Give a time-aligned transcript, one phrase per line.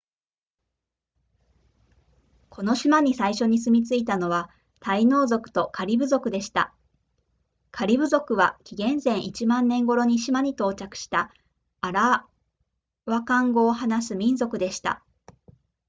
[2.49, 6.73] この島に最初に住み着いたのはタイノー族とカリブ族でした
[7.69, 11.31] カリブ族は紀元前1万年頃に島に到着した
[11.81, 12.25] アラ
[13.05, 15.03] ワカン語を話す民族でした